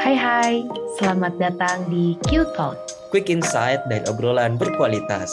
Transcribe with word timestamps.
Hai 0.00 0.16
hai, 0.18 0.54
selamat 0.98 1.38
datang 1.38 1.86
di 1.86 2.18
Q 2.26 2.48
Talk. 2.58 2.74
Quick 3.14 3.30
insight 3.30 3.84
dari 3.86 4.02
obrolan 4.10 4.58
berkualitas. 4.58 5.30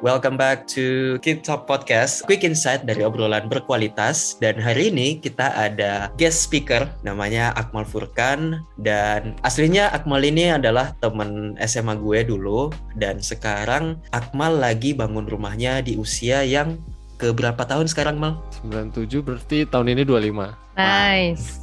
Welcome 0.00 0.40
back 0.40 0.64
to 0.72 1.20
Q 1.20 1.44
Talk 1.44 1.68
Podcast, 1.68 2.24
quick 2.24 2.40
insight 2.40 2.88
dari 2.88 3.04
obrolan 3.04 3.52
berkualitas. 3.52 4.40
Dan 4.40 4.56
hari 4.56 4.88
ini 4.88 5.20
kita 5.20 5.52
ada 5.52 6.08
guest 6.16 6.48
speaker, 6.48 6.88
namanya 7.04 7.52
Akmal 7.52 7.84
Furkan. 7.84 8.64
Dan 8.80 9.36
aslinya 9.44 9.92
Akmal 9.92 10.24
ini 10.24 10.56
adalah 10.56 10.96
temen 11.04 11.52
SMA 11.60 12.00
gue 12.00 12.24
dulu. 12.24 12.72
Dan 12.96 13.20
sekarang 13.20 14.00
Akmal 14.16 14.56
lagi 14.56 14.96
bangun 14.96 15.28
rumahnya 15.28 15.84
di 15.84 16.00
usia 16.00 16.48
yang 16.48 16.80
ke 17.20 17.36
berapa 17.36 17.60
tahun 17.60 17.84
sekarang 17.84 18.16
Mal? 18.16 18.40
97 18.64 19.20
berarti 19.20 19.68
tahun 19.68 19.92
ini 19.92 20.08
25. 20.08 20.56
Nice. 20.80 21.60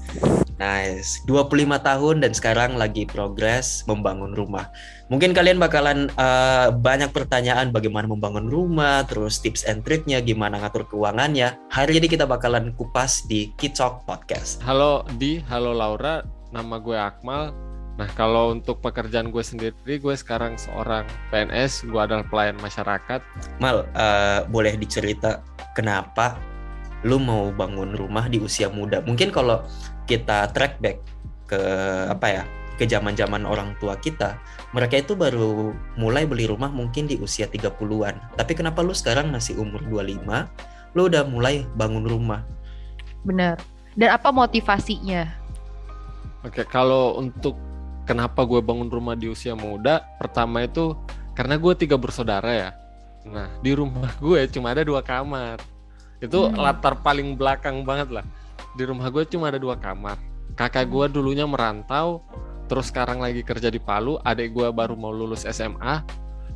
Nice. 0.62 1.26
25 1.26 1.82
tahun 1.82 2.16
dan 2.22 2.32
sekarang 2.38 2.78
lagi 2.78 3.10
progres 3.10 3.82
membangun 3.90 4.38
rumah. 4.38 4.70
Mungkin 5.10 5.34
kalian 5.34 5.58
bakalan 5.58 6.14
uh, 6.22 6.70
banyak 6.70 7.10
pertanyaan 7.10 7.74
bagaimana 7.74 8.06
membangun 8.06 8.46
rumah, 8.46 9.02
terus 9.10 9.42
tips 9.42 9.66
and 9.66 9.82
triknya, 9.82 10.22
gimana 10.22 10.62
ngatur 10.62 10.86
keuangannya. 10.86 11.58
Hari 11.74 11.98
ini 11.98 12.06
kita 12.06 12.30
bakalan 12.30 12.70
kupas 12.78 13.26
di 13.26 13.50
Kitok 13.58 14.06
Podcast. 14.06 14.62
Halo 14.62 15.02
Di, 15.18 15.42
halo 15.50 15.74
Laura, 15.74 16.22
nama 16.54 16.78
gue 16.78 16.98
Akmal. 16.98 17.67
Nah 17.98 18.10
kalau 18.14 18.54
untuk 18.54 18.78
pekerjaan 18.80 19.34
gue 19.34 19.42
sendiri, 19.42 19.98
gue 19.98 20.16
sekarang 20.16 20.54
seorang 20.56 21.10
PNS, 21.34 21.90
gue 21.90 21.98
adalah 21.98 22.22
pelayan 22.30 22.58
masyarakat. 22.62 23.26
Mal, 23.58 23.90
uh, 23.98 24.46
boleh 24.54 24.78
dicerita 24.78 25.42
kenapa 25.74 26.38
lu 27.02 27.18
mau 27.18 27.50
bangun 27.50 27.98
rumah 27.98 28.30
di 28.30 28.38
usia 28.38 28.70
muda? 28.70 29.02
Mungkin 29.02 29.34
kalau 29.34 29.66
kita 30.06 30.54
track 30.54 30.78
back 30.78 31.02
ke 31.50 31.60
apa 32.14 32.28
ya, 32.30 32.44
ke 32.78 32.86
zaman-zaman 32.86 33.50
orang 33.50 33.74
tua 33.82 33.98
kita, 33.98 34.38
mereka 34.78 35.02
itu 35.02 35.18
baru 35.18 35.74
mulai 35.98 36.30
beli 36.30 36.46
rumah 36.46 36.70
mungkin 36.70 37.10
di 37.10 37.18
usia 37.18 37.50
30-an. 37.50 38.38
Tapi 38.38 38.54
kenapa 38.54 38.86
lu 38.86 38.94
sekarang 38.94 39.34
masih 39.34 39.58
umur 39.58 39.82
25, 39.90 40.22
lu 40.94 41.10
udah 41.10 41.26
mulai 41.26 41.66
bangun 41.74 42.06
rumah? 42.06 42.46
Bener. 43.26 43.58
Dan 43.98 44.14
apa 44.14 44.30
motivasinya? 44.30 45.26
Oke, 46.46 46.62
kalau 46.70 47.18
untuk 47.18 47.58
kenapa 48.08 48.48
gue 48.48 48.64
bangun 48.64 48.88
rumah 48.88 49.14
di 49.20 49.28
usia 49.28 49.54
muda? 49.54 50.02
Pertama 50.16 50.64
itu 50.64 50.96
karena 51.36 51.60
gue 51.60 51.74
tiga 51.76 52.00
bersaudara 52.00 52.50
ya. 52.50 52.70
Nah 53.28 53.52
di 53.60 53.76
rumah 53.76 54.08
gue 54.24 54.48
cuma 54.48 54.72
ada 54.72 54.88
dua 54.88 55.04
kamar. 55.04 55.60
Itu 56.24 56.48
hmm. 56.48 56.56
latar 56.56 56.98
paling 57.04 57.36
belakang 57.36 57.84
banget 57.84 58.10
lah. 58.10 58.26
Di 58.80 58.88
rumah 58.88 59.12
gue 59.12 59.28
cuma 59.28 59.52
ada 59.52 59.60
dua 59.60 59.76
kamar. 59.76 60.16
Kakak 60.56 60.88
gue 60.90 61.06
dulunya 61.12 61.46
merantau 61.46 62.24
terus 62.72 62.90
sekarang 62.90 63.20
lagi 63.20 63.44
kerja 63.44 63.68
di 63.68 63.78
Palu. 63.78 64.18
Adik 64.24 64.56
gue 64.56 64.72
baru 64.72 64.96
mau 64.96 65.12
lulus 65.12 65.44
SMA 65.44 66.02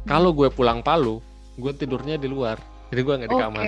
kalau 0.08 0.32
gue 0.32 0.48
pulang 0.48 0.80
Palu 0.80 1.20
gue 1.60 1.72
tidurnya 1.76 2.16
di 2.16 2.32
luar. 2.32 2.58
Jadi 2.90 3.02
gue 3.04 3.14
nggak 3.20 3.32
di 3.32 3.38
okay. 3.38 3.46
kamar 3.46 3.66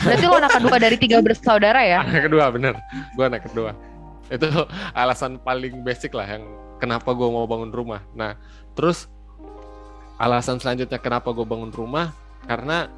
berarti 0.04 0.24
lo 0.24 0.36
anak 0.40 0.52
kedua 0.56 0.76
dari 0.80 0.96
tiga 0.96 1.18
bersaudara 1.20 1.80
ya? 1.84 2.00
Anak 2.00 2.32
kedua 2.32 2.48
bener. 2.48 2.74
Gue 3.12 3.24
anak 3.28 3.44
kedua. 3.44 3.76
Itu 4.32 4.48
alasan 5.00 5.36
paling 5.44 5.84
basic 5.84 6.16
lah 6.16 6.24
yang 6.24 6.44
kenapa 6.80 7.12
gue 7.12 7.28
mau 7.28 7.44
bangun 7.44 7.70
rumah. 7.70 8.00
Nah 8.16 8.40
terus 8.72 9.06
alasan 10.16 10.56
selanjutnya 10.56 10.96
kenapa 10.96 11.32
gue 11.36 11.44
bangun 11.44 11.72
rumah 11.72 12.12
karena 12.48 12.88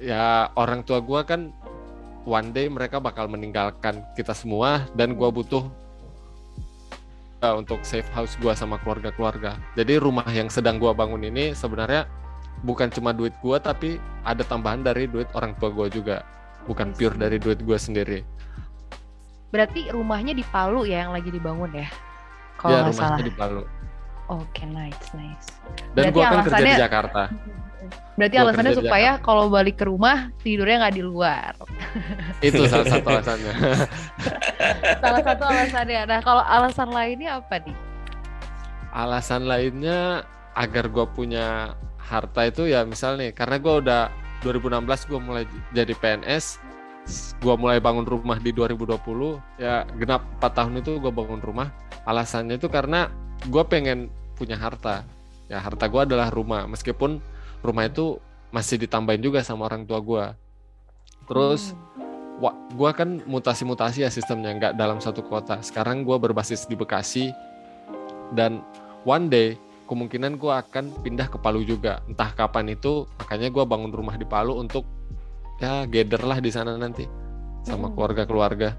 ya 0.00 0.48
orang 0.56 0.80
tua 0.84 1.00
gue 1.00 1.20
kan 1.24 1.52
one 2.24 2.52
day 2.52 2.68
mereka 2.68 3.00
bakal 3.00 3.28
meninggalkan 3.28 4.04
kita 4.16 4.36
semua 4.36 4.88
dan 4.92 5.16
gue 5.16 5.28
butuh 5.28 5.68
uh, 7.44 7.54
untuk 7.56 7.84
safe 7.84 8.08
house 8.12 8.36
gue 8.40 8.52
sama 8.56 8.76
keluarga-keluarga. 8.80 9.56
Jadi 9.76 10.00
rumah 10.00 10.28
yang 10.32 10.52
sedang 10.52 10.76
gue 10.76 10.92
bangun 10.92 11.24
ini 11.24 11.56
sebenarnya 11.56 12.08
bukan 12.60 12.92
cuma 12.92 13.16
duit 13.16 13.32
gue 13.40 13.56
tapi 13.60 13.96
ada 14.24 14.44
tambahan 14.44 14.84
dari 14.84 15.08
duit 15.08 15.28
orang 15.32 15.56
tua 15.56 15.72
gue 15.72 15.88
juga. 15.92 16.24
Bukan 16.68 16.92
pure 16.92 17.16
dari 17.16 17.40
duit 17.40 17.64
gue 17.64 17.78
sendiri. 17.80 18.20
Berarti 19.50 19.90
rumahnya 19.90 20.36
di 20.36 20.44
Palu 20.44 20.86
ya 20.86 21.08
yang 21.08 21.12
lagi 21.16 21.32
dibangun 21.32 21.72
ya 21.74 21.88
kalau 22.60 22.76
ya, 22.76 22.80
rumahnya 22.84 23.16
salah. 23.16 23.24
di 23.24 23.32
Palu. 23.32 23.62
Oke, 24.30 24.46
okay, 24.46 24.66
nice, 24.68 25.08
nice. 25.16 25.48
Dan 25.96 26.12
gue 26.12 26.22
kan 26.22 26.44
kerja 26.46 26.62
di 26.62 26.76
Jakarta. 26.78 27.22
Berarti 28.20 28.36
gua 28.36 28.44
alasannya 28.52 28.72
supaya 28.76 29.10
kalau 29.24 29.48
balik 29.48 29.80
ke 29.80 29.88
rumah 29.88 30.28
tidurnya 30.44 30.84
nggak 30.84 30.96
di 31.00 31.02
luar. 31.02 31.56
Itu 32.44 32.68
salah 32.68 32.86
satu 32.86 33.06
alasannya. 33.08 33.52
salah 35.02 35.22
satu 35.24 35.42
alasannya. 35.48 36.00
Nah, 36.04 36.20
kalau 36.20 36.44
alasan 36.44 36.92
lainnya 36.92 37.40
apa 37.40 37.64
nih? 37.64 37.76
Alasan 38.92 39.48
lainnya 39.48 40.28
agar 40.52 40.92
gue 40.92 41.06
punya 41.16 41.72
harta 41.96 42.42
itu 42.50 42.66
ya 42.66 42.82
misal 42.82 43.14
nih, 43.14 43.30
karena 43.30 43.56
gue 43.62 43.74
udah 43.86 44.02
2016 44.42 45.08
gue 45.08 45.20
mulai 45.22 45.44
jadi 45.70 45.94
PNS, 45.94 46.58
gue 47.38 47.54
mulai 47.58 47.82
bangun 47.82 48.06
rumah 48.06 48.38
di 48.40 48.50
2020 48.54 49.60
ya 49.60 49.84
genap 49.98 50.22
4 50.40 50.56
tahun 50.56 50.74
itu 50.80 50.98
gue 50.98 51.12
bangun 51.12 51.40
rumah. 51.42 51.74
Alasannya 52.08 52.56
itu 52.56 52.66
karena 52.72 53.12
gue 53.46 53.62
pengen 53.68 54.08
punya 54.34 54.56
harta. 54.56 55.04
Ya 55.50 55.60
harta 55.60 55.86
gue 55.86 56.00
adalah 56.02 56.32
rumah. 56.32 56.64
Meskipun 56.66 57.20
rumah 57.60 57.84
itu 57.86 58.18
masih 58.50 58.80
ditambahin 58.80 59.22
juga 59.22 59.44
sama 59.46 59.70
orang 59.70 59.86
tua 59.86 60.02
gue 60.02 60.24
terus 61.30 61.70
hmm. 61.70 62.74
gue 62.74 62.90
kan 62.90 63.22
mutasi-mutasi 63.22 64.02
ya 64.02 64.10
sistemnya 64.10 64.50
nggak 64.56 64.72
dalam 64.74 64.98
satu 64.98 65.22
kota. 65.22 65.60
Sekarang 65.60 66.02
gue 66.02 66.16
berbasis 66.16 66.66
di 66.66 66.74
Bekasi. 66.74 67.30
Dan 68.34 68.62
one 69.04 69.28
day 69.28 69.48
kemungkinan 69.90 70.38
gue 70.38 70.48
akan 70.48 71.04
pindah 71.04 71.28
ke 71.28 71.36
Palu 71.36 71.62
juga. 71.62 72.00
Entah 72.08 72.32
kapan 72.32 72.72
itu 72.72 73.04
makanya 73.20 73.52
gue 73.52 73.64
bangun 73.66 73.92
rumah 73.92 74.16
di 74.16 74.24
Palu 74.24 74.56
untuk 74.56 74.88
ya 75.60 75.84
gather 75.86 76.22
lah 76.24 76.40
di 76.40 76.50
sana 76.50 76.74
nanti 76.74 77.04
sama 77.62 77.92
keluarga-keluarga. 77.92 78.74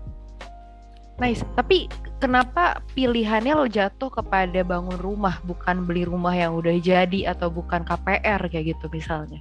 Nice. 1.21 1.45
Tapi 1.53 1.85
kenapa 2.17 2.81
pilihannya 2.97 3.53
lo 3.53 3.69
jatuh 3.69 4.09
kepada 4.09 4.65
bangun 4.65 4.97
rumah 4.97 5.37
bukan 5.45 5.85
beli 5.85 6.01
rumah 6.09 6.33
yang 6.33 6.57
udah 6.57 6.81
jadi 6.81 7.29
atau 7.29 7.53
bukan 7.53 7.85
KPR 7.85 8.41
kayak 8.49 8.73
gitu 8.73 8.89
misalnya? 8.89 9.37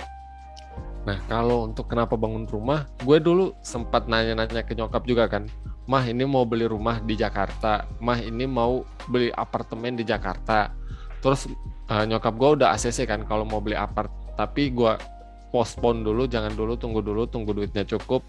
Nah 1.09 1.17
kalau 1.25 1.65
untuk 1.65 1.89
kenapa 1.89 2.21
bangun 2.21 2.45
rumah, 2.45 2.85
gue 3.01 3.17
dulu 3.17 3.57
sempat 3.65 4.05
nanya-nanya 4.05 4.61
ke 4.61 4.77
nyokap 4.77 5.09
juga 5.09 5.25
kan, 5.25 5.49
mah 5.89 6.05
ini 6.05 6.29
mau 6.29 6.45
beli 6.45 6.69
rumah 6.69 7.01
di 7.01 7.17
Jakarta, 7.17 7.89
mah 7.97 8.21
ini 8.21 8.45
mau 8.45 8.85
beli 9.09 9.33
apartemen 9.33 9.97
di 9.97 10.05
Jakarta. 10.05 10.69
Terus 11.25 11.49
uh, 11.89 12.05
nyokap 12.05 12.37
gue 12.37 12.61
udah 12.61 12.77
ACC 12.77 13.09
kan 13.09 13.25
kalau 13.25 13.49
mau 13.49 13.65
beli 13.65 13.81
apart, 13.81 14.13
tapi 14.37 14.69
gue 14.69 14.93
postpone 15.51 16.07
dulu 16.07 16.31
jangan 16.31 16.55
dulu 16.55 16.79
tunggu 16.79 17.03
dulu 17.03 17.27
tunggu 17.27 17.51
duitnya 17.55 17.85
cukup. 17.85 18.23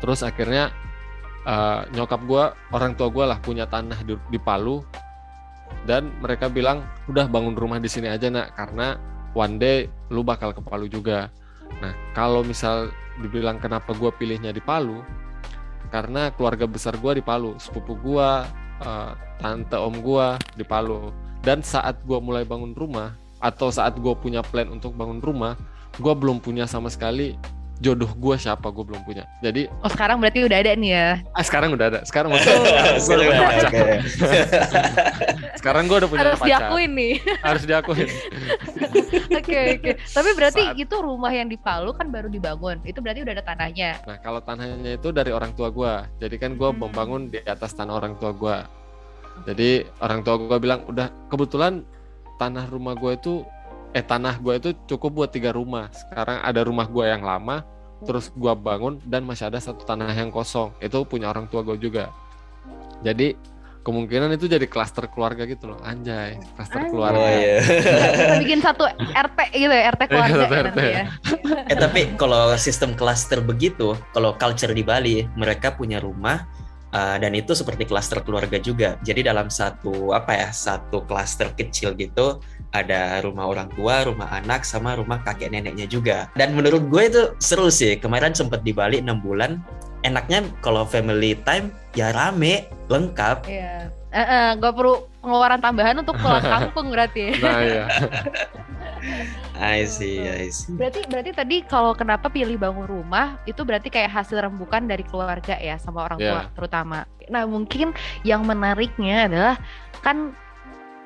Terus 0.00 0.20
akhirnya 0.20 0.70
uh, 1.48 1.88
nyokap 1.92 2.20
gue 2.28 2.44
orang 2.76 2.92
tua 2.94 3.08
gue 3.08 3.24
lah 3.24 3.40
punya 3.40 3.64
tanah 3.64 4.04
di, 4.04 4.14
di 4.30 4.38
Palu. 4.38 4.84
Dan 5.84 6.12
mereka 6.20 6.48
bilang 6.48 6.84
udah 7.08 7.28
bangun 7.28 7.56
rumah 7.56 7.80
di 7.80 7.88
sini 7.88 8.08
aja 8.08 8.28
nak 8.32 8.56
karena 8.56 8.96
one 9.36 9.56
day 9.60 9.88
lu 10.12 10.24
bakal 10.24 10.52
ke 10.52 10.60
Palu 10.60 10.86
juga. 10.88 11.32
Nah 11.80 11.92
kalau 12.12 12.44
misal 12.44 12.92
dibilang 13.20 13.60
kenapa 13.60 13.96
gue 13.96 14.10
pilihnya 14.14 14.52
di 14.52 14.60
Palu 14.60 15.00
karena 15.92 16.32
keluarga 16.34 16.64
besar 16.66 16.96
gue 16.98 17.20
di 17.20 17.24
Palu 17.24 17.56
sepupu 17.60 17.94
gue 18.00 18.28
uh, 18.84 19.12
tante 19.40 19.76
om 19.76 19.96
gue 19.96 20.26
di 20.56 20.64
Palu. 20.64 21.12
Dan 21.44 21.60
saat 21.60 22.00
gue 22.04 22.18
mulai 22.24 22.48
bangun 22.48 22.72
rumah 22.72 23.12
atau 23.44 23.68
saat 23.68 24.00
gue 24.00 24.14
punya 24.16 24.40
plan 24.40 24.72
untuk 24.72 24.96
bangun 24.96 25.20
rumah 25.20 25.52
gue 25.98 26.14
belum 26.14 26.42
punya 26.42 26.66
sama 26.66 26.90
sekali 26.90 27.38
jodoh 27.82 28.06
gue 28.14 28.36
siapa 28.38 28.70
gue 28.70 28.84
belum 28.86 29.02
punya. 29.02 29.26
Jadi 29.42 29.66
oh 29.66 29.90
sekarang 29.90 30.22
berarti 30.22 30.46
udah 30.46 30.58
ada 30.62 30.72
nih 30.78 30.90
ya? 30.94 31.08
Ah 31.34 31.42
sekarang 31.42 31.74
udah 31.74 31.86
ada. 31.90 32.00
Sekarang 32.06 32.30
gue 32.30 32.38
udah 32.40 33.26
punya 33.26 33.42
pacar. 33.50 33.86
Sekarang 35.58 35.82
gue 35.90 35.96
udah 35.98 36.08
punya 36.10 36.22
harus 36.22 36.40
pacar. 36.40 36.48
diakuin 36.48 36.90
nih. 36.94 37.14
Harus 37.42 37.62
diakuin 37.66 38.08
oke 38.14 39.42
oke. 39.42 39.42
Okay, 39.42 39.64
okay. 39.80 39.94
tapi 40.14 40.30
berarti 40.38 40.62
Saat... 40.70 40.78
itu 40.78 40.96
rumah 41.02 41.32
yang 41.34 41.50
di 41.50 41.58
Palu 41.58 41.90
kan 41.92 42.08
baru 42.14 42.30
dibangun. 42.30 42.78
Itu 42.86 43.02
berarti 43.02 43.26
udah 43.26 43.34
ada 43.36 43.44
tanahnya? 43.44 43.90
Nah 44.06 44.16
kalau 44.22 44.40
tanahnya 44.40 44.94
itu 44.94 45.08
dari 45.10 45.34
orang 45.34 45.52
tua 45.58 45.68
gue 45.74 45.92
jadi 46.22 46.36
kan 46.38 46.54
gue 46.54 46.70
hmm. 46.70 46.78
membangun 46.78 47.22
di 47.28 47.42
atas 47.42 47.74
tanah 47.74 47.98
orang 47.98 48.14
tua 48.22 48.30
gue 48.32 48.56
jadi 49.50 49.82
orang 49.98 50.22
tua 50.22 50.38
gue 50.38 50.58
bilang 50.62 50.86
udah 50.86 51.10
kebetulan 51.26 51.82
tanah 52.38 52.70
rumah 52.70 52.94
gue 52.94 53.18
itu 53.18 53.42
eh 53.94 54.02
tanah 54.02 54.42
gue 54.42 54.54
itu 54.58 54.70
cukup 54.90 55.24
buat 55.24 55.30
tiga 55.30 55.54
rumah. 55.54 55.86
Sekarang 55.94 56.42
ada 56.42 56.60
rumah 56.66 56.90
gue 56.90 57.06
yang 57.06 57.22
lama 57.22 57.62
terus 58.04 58.28
gue 58.34 58.52
bangun 58.52 59.00
dan 59.06 59.24
masih 59.24 59.48
ada 59.48 59.62
satu 59.62 59.86
tanah 59.86 60.10
yang 60.12 60.34
kosong. 60.34 60.74
Itu 60.82 61.06
punya 61.06 61.30
orang 61.30 61.46
tua 61.46 61.62
gue 61.62 61.78
juga. 61.78 62.10
Jadi 63.06 63.38
kemungkinan 63.84 64.32
itu 64.34 64.48
jadi 64.50 64.66
klaster 64.66 65.06
keluarga 65.06 65.46
gitu 65.46 65.70
loh. 65.70 65.78
Anjay 65.86 66.42
klaster 66.58 66.90
keluarga. 66.90 67.22
Oh, 67.22 67.30
iya. 67.30 67.56
bikin 68.42 68.58
satu 68.58 68.88
RT 68.98 69.38
gitu 69.54 69.70
ya 69.70 69.84
RT 69.94 70.02
keluarga 70.10 70.42
ya, 70.42 70.60
RT. 70.68 70.78
ya. 70.82 71.04
Eh 71.70 71.76
tapi 71.78 72.00
kalau 72.18 72.50
sistem 72.58 72.98
klaster 72.98 73.38
begitu 73.44 73.94
kalau 74.10 74.34
culture 74.34 74.74
di 74.74 74.82
Bali 74.82 75.22
mereka 75.38 75.70
punya 75.70 76.02
rumah 76.02 76.50
Uh, 76.94 77.18
dan 77.18 77.34
itu 77.34 77.58
seperti 77.58 77.90
klaster 77.90 78.22
keluarga 78.22 78.54
juga. 78.62 78.94
Jadi 79.02 79.26
dalam 79.26 79.50
satu 79.50 80.14
apa 80.14 80.30
ya 80.30 80.48
satu 80.54 81.02
klaster 81.02 81.50
kecil 81.58 81.98
gitu 81.98 82.38
ada 82.70 83.18
rumah 83.22 83.50
orang 83.50 83.66
tua, 83.74 84.06
rumah 84.06 84.30
anak, 84.30 84.62
sama 84.62 84.94
rumah 84.98 85.18
kakek 85.22 85.50
neneknya 85.50 85.90
juga. 85.90 86.30
Dan 86.38 86.54
menurut 86.54 86.86
gue 86.86 87.02
itu 87.06 87.22
seru 87.42 87.66
sih. 87.66 87.98
Kemarin 87.98 88.34
sempat 88.34 88.62
di 88.62 88.70
Bali 88.70 89.02
enam 89.02 89.18
bulan. 89.18 89.58
Enaknya 90.06 90.46
kalau 90.62 90.86
family 90.86 91.34
time 91.42 91.74
ya 91.98 92.14
rame, 92.14 92.70
lengkap. 92.86 93.46
Iya. 93.50 93.90
Uh, 94.14 94.20
uh, 94.22 94.46
gak 94.62 94.74
perlu 94.78 94.94
pengeluaran 95.18 95.58
tambahan 95.58 95.96
untuk 95.98 96.14
pulang 96.22 96.46
kampung 96.54 96.94
berarti. 96.94 97.34
Nah 97.42 97.58
iya. 97.58 97.84
I 99.54 99.84
see, 99.86 100.24
I 100.24 100.48
see. 100.50 100.74
Berarti 100.74 101.04
berarti 101.06 101.30
tadi 101.30 101.56
kalau 101.64 101.92
kenapa 101.92 102.26
pilih 102.26 102.56
bangun 102.56 102.88
rumah 102.88 103.38
itu 103.44 103.60
berarti 103.62 103.92
kayak 103.92 104.10
hasil 104.10 104.40
rembukan 104.40 104.82
dari 104.84 105.04
keluarga 105.06 105.54
ya 105.60 105.76
sama 105.78 106.04
orang 106.08 106.18
tua 106.18 106.40
Yeah. 106.44 106.52
terutama. 106.56 106.98
Nah, 107.30 107.44
mungkin 107.46 107.92
yang 108.24 108.42
menariknya 108.44 109.28
adalah 109.30 109.56
kan 110.00 110.32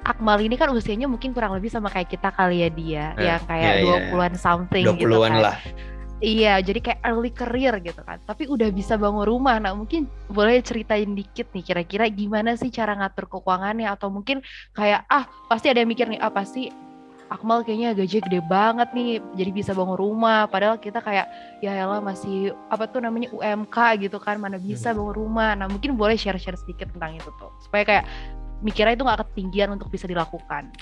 Akmal 0.06 0.38
ini 0.40 0.54
kan 0.54 0.70
usianya 0.70 1.10
mungkin 1.10 1.34
kurang 1.34 1.52
lebih 1.58 1.68
sama 1.68 1.90
kayak 1.90 2.08
kita 2.08 2.30
kali 2.32 2.62
ya 2.64 2.70
dia, 2.70 3.04
Yeah. 3.18 3.36
yang 3.36 3.42
kayak 3.44 3.72
Yeah, 3.82 3.98
yeah. 4.08 4.14
20-an 4.14 4.34
something 4.38 4.84
gitu 4.94 5.04
20-an 5.10 5.32
kan. 5.36 5.42
lah. 5.42 5.56
Iya, 6.18 6.58
jadi 6.58 6.80
kayak 6.82 7.00
early 7.06 7.30
career 7.30 7.74
gitu 7.78 8.02
kan. 8.02 8.18
Tapi 8.26 8.50
udah 8.50 8.74
bisa 8.74 8.98
bangun 8.98 9.22
rumah. 9.22 9.58
Nah, 9.62 9.70
mungkin 9.74 10.10
boleh 10.26 10.58
ceritain 10.62 11.14
dikit 11.14 11.46
nih 11.54 11.62
kira-kira 11.62 12.10
gimana 12.10 12.58
sih 12.58 12.70
cara 12.74 12.94
ngatur 12.98 13.30
keuangannya 13.30 13.86
atau 13.86 14.10
mungkin 14.10 14.42
kayak 14.74 15.06
ah 15.06 15.30
pasti 15.46 15.70
ada 15.70 15.82
yang 15.82 15.90
mikir 15.90 16.10
nih 16.10 16.18
ah 16.18 16.30
pasti 16.34 16.70
Akmal 17.28 17.60
kayaknya 17.60 17.92
gaji 17.92 18.24
gede 18.24 18.40
banget 18.48 18.88
nih 18.96 19.20
jadi 19.36 19.50
bisa 19.52 19.70
bangun 19.76 20.00
rumah 20.00 20.48
padahal 20.48 20.80
kita 20.80 21.04
kayak 21.04 21.28
ya 21.60 21.76
elah 21.76 22.00
masih 22.00 22.56
apa 22.72 22.88
tuh 22.88 23.04
namanya 23.04 23.28
UMK 23.36 23.76
gitu 24.08 24.16
kan 24.16 24.40
mana 24.40 24.56
bisa 24.56 24.96
bangun 24.96 25.12
rumah. 25.12 25.52
Nah, 25.52 25.68
mungkin 25.68 25.92
boleh 25.92 26.16
share-share 26.16 26.56
sedikit 26.56 26.88
tentang 26.88 27.20
itu 27.20 27.28
tuh 27.36 27.52
supaya 27.60 27.84
kayak 27.84 28.04
mikirnya 28.64 28.96
itu 28.96 29.04
nggak 29.04 29.20
ketinggian 29.28 29.76
untuk 29.76 29.92
bisa 29.92 30.08
dilakukan. 30.08 30.72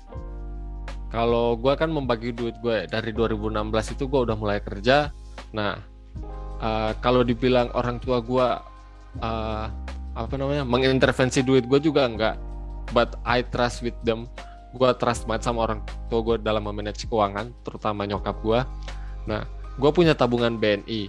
Kalau 1.10 1.58
gue 1.58 1.75
kan 1.75 1.90
membagi 1.90 2.31
duit 2.31 2.54
gue 2.62 2.87
dari 2.87 3.10
2016 3.10 3.94
itu 3.99 4.04
gue 4.06 4.20
udah 4.31 4.37
mulai 4.38 4.62
kerja. 4.62 5.10
Nah, 5.50 5.82
eh, 6.62 6.92
kalau 7.02 7.26
dibilang 7.26 7.75
orang 7.75 7.99
tua 7.99 8.22
gue 8.22 8.49
eh, 9.19 9.66
apa 10.16 10.34
namanya 10.38 10.62
mengintervensi 10.62 11.42
duit 11.42 11.66
gue 11.66 11.82
juga 11.82 12.06
enggak. 12.06 12.38
But 12.94 13.19
I 13.26 13.42
trust 13.42 13.82
with 13.82 13.99
them. 14.06 14.31
Gue 14.76 14.93
trust 15.00 15.25
banget 15.25 15.49
sama 15.49 15.64
orang 15.64 15.81
tua 16.12 16.20
gue 16.20 16.37
dalam 16.44 16.61
memanage 16.61 17.08
keuangan, 17.08 17.50
terutama 17.64 18.05
nyokap 18.05 18.37
gue. 18.44 18.61
Nah, 19.25 19.49
gue 19.81 19.90
punya 19.90 20.12
tabungan 20.12 20.61
BNI. 20.61 21.08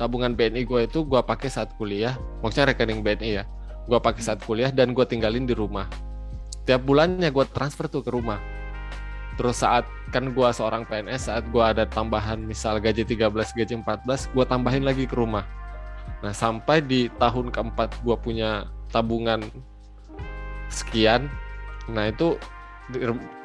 Tabungan 0.00 0.32
BNI 0.32 0.64
gue 0.64 0.80
itu 0.88 1.04
gue 1.04 1.20
pakai 1.20 1.52
saat 1.52 1.76
kuliah. 1.76 2.16
Maksudnya 2.40 2.72
rekening 2.72 3.04
BNI 3.04 3.30
ya. 3.30 3.44
Gue 3.84 4.00
pakai 4.00 4.24
saat 4.24 4.40
kuliah 4.40 4.72
dan 4.72 4.96
gue 4.96 5.04
tinggalin 5.04 5.44
di 5.44 5.52
rumah. 5.52 5.84
Tiap 6.64 6.88
bulannya 6.88 7.28
gue 7.28 7.44
transfer 7.52 7.86
tuh 7.86 8.00
ke 8.00 8.08
rumah 8.08 8.40
terus 9.40 9.64
saat 9.64 9.88
kan 10.12 10.36
gua 10.36 10.52
seorang 10.52 10.84
PNS 10.84 11.32
saat 11.32 11.48
gua 11.48 11.72
ada 11.72 11.88
tambahan 11.88 12.36
misal 12.36 12.76
gaji 12.76 13.08
13 13.08 13.32
gaji 13.32 13.74
14 13.80 14.36
gua 14.36 14.44
tambahin 14.44 14.84
lagi 14.84 15.08
ke 15.08 15.16
rumah 15.16 15.48
nah 16.20 16.28
sampai 16.28 16.84
di 16.84 17.08
tahun 17.16 17.48
keempat 17.48 18.04
gua 18.04 18.20
punya 18.20 18.68
tabungan 18.92 19.40
sekian 20.68 21.32
nah 21.88 22.12
itu 22.12 22.36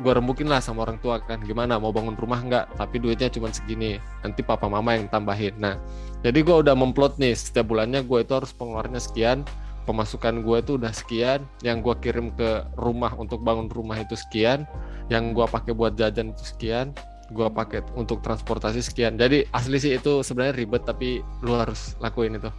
gua 0.02 0.14
rembukin 0.18 0.50
lah 0.50 0.60
sama 0.60 0.84
orang 0.88 0.98
tua 1.00 1.22
kan. 1.22 1.42
Gimana 1.44 1.78
mau 1.78 1.94
bangun 1.94 2.18
rumah 2.18 2.42
nggak? 2.42 2.78
Tapi 2.78 3.00
duitnya 3.00 3.30
cuma 3.30 3.54
segini. 3.54 4.02
Nanti 4.26 4.42
papa 4.42 4.66
mama 4.66 4.98
yang 4.98 5.08
tambahin. 5.08 5.56
Nah 5.58 5.78
jadi 6.26 6.42
gua 6.42 6.66
udah 6.66 6.74
memplot 6.74 7.22
nih 7.22 7.38
setiap 7.38 7.70
bulannya 7.70 8.02
gua 8.06 8.26
itu 8.26 8.34
harus 8.34 8.52
pengeluarannya 8.56 9.02
sekian 9.02 9.46
pemasukan 9.86 10.42
gue 10.42 10.58
itu 10.66 10.72
udah 10.82 10.90
sekian 10.90 11.46
yang 11.62 11.86
gua 11.86 11.94
kirim 12.02 12.34
ke 12.34 12.66
rumah 12.76 13.14
untuk 13.22 13.46
bangun 13.46 13.70
rumah 13.70 14.02
itu 14.02 14.18
sekian 14.18 14.66
yang 15.14 15.32
gua 15.38 15.46
pakai 15.46 15.78
buat 15.78 15.94
jajan 15.94 16.34
itu 16.34 16.42
sekian 16.42 16.90
gua 17.34 17.50
pakai 17.50 17.86
untuk 17.94 18.22
transportasi 18.26 18.82
sekian. 18.82 19.18
Jadi 19.18 19.46
asli 19.54 19.78
sih 19.78 19.94
itu 19.98 20.26
sebenarnya 20.26 20.58
ribet 20.58 20.86
tapi 20.86 21.22
lu 21.46 21.54
harus 21.54 21.94
lakuin 22.02 22.38
itu 22.38 22.50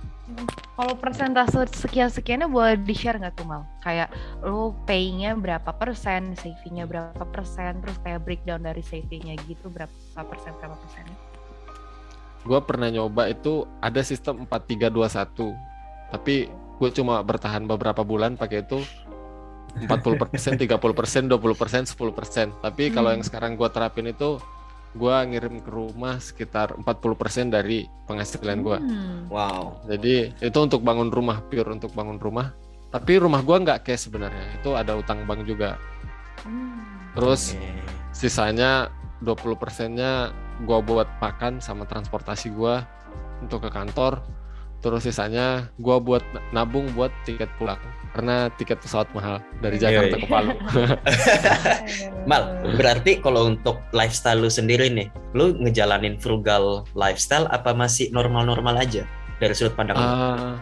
Kalau 0.76 0.92
persentase 1.00 1.56
sekian-sekiannya 1.72 2.52
boleh 2.52 2.76
di-share 2.76 3.16
nggak 3.16 3.32
tuh 3.40 3.48
Mal? 3.48 3.64
Kayak 3.80 4.12
lu 4.44 4.76
pay-nya 4.84 5.32
berapa 5.32 5.72
persen, 5.72 6.36
saving-nya 6.36 6.84
berapa 6.84 7.24
persen, 7.32 7.80
terus 7.80 7.96
kayak 8.04 8.20
breakdown 8.20 8.60
dari 8.60 8.84
saving-nya 8.84 9.40
gitu 9.48 9.72
berapa 9.72 10.20
persen, 10.20 10.52
berapa 10.60 10.76
persennya? 10.76 11.16
gua 12.46 12.62
pernah 12.62 12.86
nyoba 12.86 13.26
itu 13.26 13.66
ada 13.82 14.00
sistem 14.06 14.46
4321 14.46 15.50
tapi 16.14 16.46
gue 16.78 16.90
cuma 16.94 17.18
bertahan 17.18 17.66
beberapa 17.66 18.06
bulan 18.06 18.38
pakai 18.38 18.62
itu 18.62 18.86
40%, 19.76 20.54
30%, 20.56 21.26
20%, 21.26 21.84
10%. 21.84 22.48
Tapi 22.62 22.94
kalau 22.94 23.10
yang 23.12 23.20
Hmm. 23.20 23.28
sekarang 23.28 23.58
gua 23.58 23.68
terapin 23.68 24.08
itu 24.08 24.38
gua 24.96 25.22
ngirim 25.28 25.60
ke 25.60 25.70
rumah 25.70 26.18
sekitar 26.18 26.74
40% 26.80 27.52
dari 27.52 27.86
penghasilan 28.08 28.58
gua. 28.64 28.78
Hmm. 28.80 29.28
Wow. 29.28 29.84
Jadi 29.86 30.32
itu 30.40 30.58
untuk 30.58 30.80
bangun 30.82 31.12
rumah, 31.12 31.44
pure 31.46 31.68
untuk 31.68 31.92
bangun 31.92 32.16
rumah. 32.16 32.56
Tapi 32.90 33.20
rumah 33.20 33.44
gua 33.44 33.60
nggak 33.62 33.84
cash 33.84 34.08
sebenarnya. 34.08 34.56
Itu 34.58 34.74
ada 34.74 34.96
utang 34.96 35.28
bank 35.28 35.44
juga. 35.44 35.76
Hmm. 36.42 37.12
Terus 37.12 37.54
Oke. 37.54 37.70
sisanya 38.16 38.90
20%-nya 39.20 40.32
gua 40.64 40.80
buat 40.80 41.08
makan 41.20 41.60
sama 41.60 41.84
transportasi 41.84 42.50
gua 42.56 42.88
untuk 43.44 43.64
ke 43.64 43.70
kantor. 43.70 44.24
Terus 44.84 45.02
sisanya 45.02 45.72
gua 45.80 45.98
buat 45.98 46.22
nabung 46.52 46.92
buat 46.94 47.10
tiket 47.24 47.48
pulang 47.58 47.80
karena 48.16 48.48
tiket 48.56 48.80
pesawat 48.80 49.12
mahal 49.12 49.44
dari 49.60 49.76
Iya, 49.76 49.92
Jakarta 49.92 50.16
iya. 50.16 50.22
ke 50.24 50.28
Palu. 50.32 50.52
Mal, 52.30 52.42
berarti 52.80 53.20
kalau 53.20 53.52
untuk 53.52 53.76
lifestyle 53.92 54.40
lu 54.40 54.48
sendiri 54.48 54.88
nih, 54.88 55.12
lu 55.36 55.52
ngejalanin 55.60 56.16
frugal 56.16 56.88
lifestyle 56.96 57.44
apa 57.52 57.76
masih 57.76 58.08
normal-normal 58.16 58.80
aja 58.80 59.04
dari 59.36 59.52
sudut 59.52 59.76
pandang 59.76 60.00
lu? 60.00 60.08
Ah, 60.08 60.56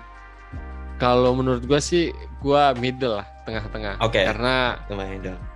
kalau 0.98 1.38
menurut 1.38 1.62
gua 1.62 1.78
sih 1.78 2.10
gua 2.42 2.74
middle 2.74 3.22
lah, 3.22 3.26
tengah-tengah. 3.46 4.02
Oke. 4.02 4.26
Karena 4.26 4.74
Lumayan 4.90 5.22
dong. 5.22 5.53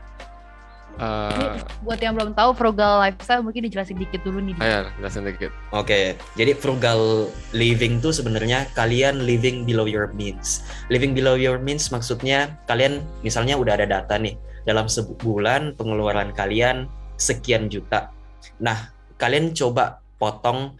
Eh 0.97 1.61
Buat 1.85 2.01
yang 2.01 2.17
belum 2.17 2.33
tahu 2.35 2.57
frugal 2.57 2.99
lifestyle 3.05 3.45
mungkin 3.45 3.69
dijelasin 3.69 4.01
dikit 4.01 4.25
dulu 4.25 4.41
nih. 4.43 4.57
ayo 4.59 4.89
jelasin 4.99 5.29
dikit. 5.29 5.53
Oke, 5.71 6.17
jadi 6.35 6.53
frugal 6.57 7.31
living 7.55 8.01
tuh 8.01 8.11
sebenarnya 8.11 8.67
kalian 8.75 9.23
living 9.29 9.69
below 9.69 9.85
your 9.85 10.11
means. 10.17 10.65
Living 10.89 11.15
below 11.15 11.39
your 11.39 11.61
means 11.61 11.93
maksudnya 11.95 12.59
kalian 12.67 13.05
misalnya 13.21 13.55
udah 13.55 13.79
ada 13.79 13.87
data 13.87 14.19
nih, 14.19 14.35
dalam 14.67 14.91
sebulan 14.91 15.79
pengeluaran 15.79 16.35
kalian 16.35 16.91
sekian 17.17 17.71
juta. 17.71 18.11
Nah, 18.59 18.91
kalian 19.19 19.55
coba 19.55 20.03
potong 20.19 20.75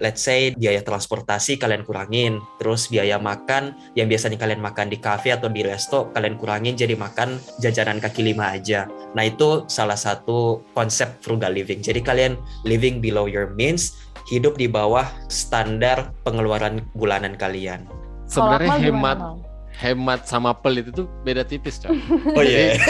let's 0.00 0.24
say 0.24 0.52
biaya 0.52 0.84
transportasi 0.84 1.56
kalian 1.56 1.84
kurangin, 1.84 2.40
terus 2.60 2.88
biaya 2.92 3.16
makan 3.16 3.76
yang 3.96 4.08
biasanya 4.08 4.36
kalian 4.36 4.60
makan 4.60 4.92
di 4.92 5.00
cafe 5.00 5.32
atau 5.32 5.48
di 5.48 5.64
resto 5.64 6.12
kalian 6.12 6.36
kurangin 6.36 6.76
jadi 6.76 6.94
makan 6.96 7.40
jajanan 7.60 8.00
kaki 8.00 8.20
lima 8.24 8.52
aja. 8.52 8.84
Nah, 9.16 9.24
itu 9.24 9.64
salah 9.66 9.96
satu 9.96 10.60
konsep 10.76 11.20
frugal 11.24 11.52
living. 11.56 11.80
Jadi 11.80 12.00
kalian 12.04 12.36
living 12.68 13.00
below 13.00 13.24
your 13.24 13.52
means, 13.56 13.96
hidup 14.28 14.60
di 14.60 14.68
bawah 14.68 15.06
standar 15.32 16.12
pengeluaran 16.26 16.84
bulanan 16.92 17.38
kalian. 17.38 17.88
Sebenarnya 18.26 18.82
hemat 18.82 19.18
hemat 19.76 20.24
sama 20.24 20.56
pelit 20.56 20.88
itu 20.88 21.04
beda 21.22 21.44
tipis, 21.44 21.76
coy. 21.80 21.96
Oh 22.32 22.42
iya. 22.42 22.80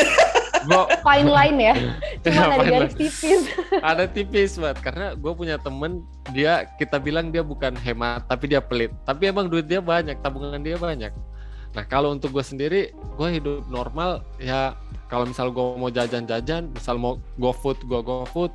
Gua 0.66 0.90
fine 1.00 1.28
line 1.30 1.58
ya. 1.58 1.74
Cuma 2.26 2.42
ada 2.52 2.64
garis 2.66 2.94
line. 2.94 3.00
tipis. 3.06 3.40
Ada 3.90 4.04
tipis 4.10 4.52
banget 4.58 4.78
karena 4.82 5.06
gue 5.14 5.32
punya 5.36 5.56
temen 5.60 6.02
dia 6.34 6.66
kita 6.80 6.98
bilang 6.98 7.30
dia 7.30 7.44
bukan 7.44 7.76
hemat 7.78 8.26
tapi 8.26 8.50
dia 8.50 8.58
pelit. 8.58 8.90
Tapi 9.06 9.30
emang 9.30 9.46
duit 9.46 9.66
dia 9.70 9.78
banyak 9.78 10.18
tabungan 10.20 10.58
dia 10.58 10.74
banyak. 10.74 11.12
Nah 11.76 11.84
kalau 11.86 12.10
untuk 12.10 12.34
gue 12.34 12.42
sendiri 12.42 12.90
gue 12.94 13.28
hidup 13.30 13.68
normal 13.70 14.24
ya 14.42 14.74
kalau 15.06 15.28
misal 15.28 15.54
gue 15.54 15.64
mau 15.78 15.92
jajan-jajan 15.92 16.74
misal 16.74 16.98
mau 16.98 17.22
go 17.38 17.54
food 17.54 17.78
gue 17.86 18.00
go 18.02 18.26
food. 18.26 18.50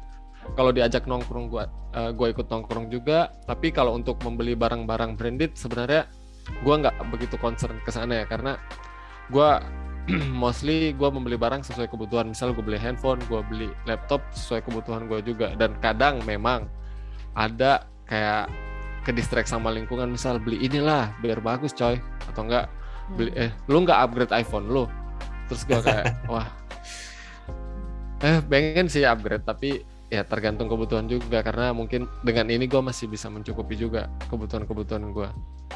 Kalau 0.58 0.74
diajak 0.74 1.06
nongkrong 1.06 1.48
gue 1.48 1.64
gue 1.92 2.28
ikut 2.34 2.48
nongkrong 2.50 2.92
juga. 2.92 3.32
Tapi 3.48 3.72
kalau 3.72 3.96
untuk 3.96 4.20
membeli 4.26 4.58
barang-barang 4.58 5.16
branded 5.16 5.56
sebenarnya 5.56 6.10
gue 6.50 6.76
nggak 6.76 6.96
begitu 7.14 7.36
concern 7.38 7.78
ke 7.86 7.92
sana 7.94 8.24
ya 8.24 8.26
karena 8.26 8.58
gue 9.32 9.50
mostly 10.44 10.94
gue 10.94 11.10
membeli 11.10 11.38
barang 11.38 11.66
sesuai 11.66 11.90
kebutuhan. 11.92 12.30
Misal 12.32 12.56
gue 12.56 12.64
beli 12.64 12.80
handphone 12.80 13.22
gue 13.28 13.42
beli 13.48 13.70
laptop 13.86 14.24
sesuai 14.34 14.66
kebutuhan 14.66 15.06
gue 15.06 15.20
juga. 15.22 15.54
Dan 15.58 15.78
kadang 15.80 16.22
memang 16.24 16.66
ada 17.38 17.86
kayak 18.10 18.52
ke 19.06 19.12
distract 19.14 19.50
sama 19.50 19.74
lingkungan. 19.74 20.10
Misal 20.10 20.38
beli 20.42 20.62
inilah 20.62 21.14
biar 21.20 21.40
bagus 21.42 21.72
coy. 21.76 21.98
Atau 22.30 22.48
enggak 22.48 22.72
beli 23.18 23.32
eh 23.36 23.52
lu 23.68 23.84
nggak 23.84 24.00
upgrade 24.00 24.34
iPhone 24.34 24.70
lu. 24.70 24.86
Terus 25.52 25.62
gue 25.68 25.80
kayak 25.82 26.06
wah. 26.32 26.48
Eh 28.22 28.38
pengen 28.46 28.86
sih 28.86 29.02
upgrade 29.06 29.46
tapi 29.46 29.82
ya 30.12 30.22
tergantung 30.26 30.70
kebutuhan 30.70 31.06
juga. 31.10 31.42
Karena 31.46 31.74
mungkin 31.74 32.10
dengan 32.26 32.50
ini 32.50 32.70
gue 32.70 32.82
masih 32.82 33.10
bisa 33.10 33.30
mencukupi 33.30 33.78
juga 33.78 34.10
kebutuhan-kebutuhan 34.30 35.10
gue 35.14 35.30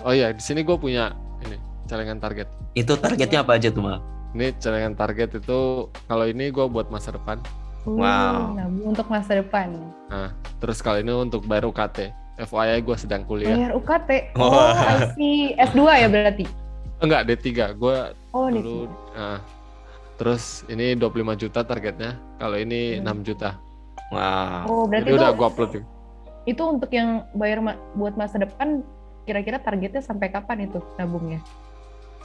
oh 0.04 0.12
iya 0.12 0.34
di 0.36 0.44
sini 0.44 0.66
gue 0.66 0.76
punya 0.76 1.16
ini 1.48 1.56
celengan 1.86 2.18
target. 2.18 2.48
Itu 2.74 2.96
targetnya 2.96 3.42
apa 3.42 3.56
aja 3.56 3.70
tuh 3.70 3.82
mal? 3.82 4.00
Ini 4.34 4.52
celengan 4.58 4.94
target 4.94 5.30
itu 5.34 5.60
kalau 6.06 6.26
ini 6.26 6.50
gue 6.50 6.66
buat 6.66 6.90
masa 6.90 7.10
depan. 7.10 7.40
Wow. 7.86 8.58
Nabung 8.58 8.92
untuk 8.92 9.08
masa 9.08 9.38
depan. 9.38 9.78
Terus 10.58 10.82
kalau 10.82 11.00
ini 11.00 11.14
untuk 11.14 11.46
bayar 11.46 11.66
UKT. 11.66 12.12
FYI 12.36 12.84
gue 12.84 12.98
sedang 12.98 13.24
kuliah. 13.24 13.56
Bayar 13.56 13.72
UKT. 13.74 14.10
Oh, 14.36 14.52
I 14.68 15.16
see. 15.16 15.56
S2 15.56 15.80
ya 15.96 16.08
berarti? 16.10 16.44
Enggak, 16.98 17.22
D3. 17.26 17.48
Gue 17.74 17.96
Oh, 18.30 18.52
nih. 18.52 18.60
dulu 18.60 18.92
nah, 19.14 19.40
terus 20.16 20.68
ini 20.68 20.92
25 20.94 21.16
juta 21.38 21.64
targetnya. 21.64 22.20
Kalau 22.36 22.58
ini 22.58 23.00
Hmm. 23.00 23.08
6 23.08 23.24
juta. 23.24 23.56
Wow. 24.12 24.68
Oh, 24.68 24.84
berarti 24.84 25.08
Jadi 25.08 25.12
itu 25.12 25.18
udah 25.18 25.32
gue 25.32 25.48
upload. 25.48 25.72
itu 26.46 26.62
untuk 26.62 26.92
yang 26.92 27.10
bayar 27.32 27.58
ma- 27.58 27.80
buat 27.94 28.14
masa 28.14 28.38
depan 28.38 28.86
kira-kira 29.24 29.58
targetnya 29.58 29.98
sampai 30.00 30.28
kapan 30.28 30.68
itu 30.68 30.78
nabungnya? 30.96 31.40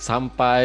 Sampai 0.00 0.64